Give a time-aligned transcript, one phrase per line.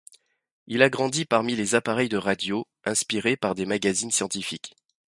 [0.65, 4.75] Il a grandi parmi les appareils de radio, inspiré par des magazines scientifiques.